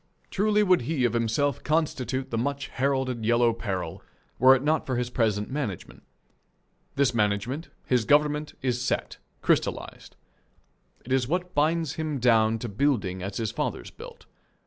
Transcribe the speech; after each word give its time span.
Truly 0.31 0.63
would 0.63 0.81
he 0.89 1.05
of 1.05 1.13
himself 1.13 1.63
constitute 1.63 2.31
the 2.31 2.35
much 2.39 2.69
heralded 2.69 3.23
Yellow 3.23 3.53
Peril 3.53 4.01
were 4.39 4.55
it 4.55 4.63
not 4.63 4.83
for 4.87 4.95
his 4.95 5.11
present 5.11 5.51
management. 5.51 6.01
This 6.95 7.13
management, 7.13 7.69
his 7.85 8.03
government, 8.03 8.55
is 8.63 8.81
set, 8.83 9.17
crystallized. 9.43 10.15
It 11.05 11.11
is 11.13 11.27
what 11.27 11.53
binds 11.53 11.93
him 12.01 12.17
down 12.17 12.57
to 12.57 12.67
building 12.67 13.21
as 13.21 13.37
his 13.37 13.51
fathers 13.51 13.91
built. 13.91 14.25